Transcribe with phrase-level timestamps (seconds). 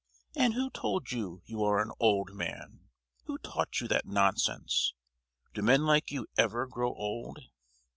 [0.35, 2.89] "And who told you you are an old man?
[3.25, 4.95] Who taught you that nonsense?
[5.53, 7.37] Do men like you ever grow old?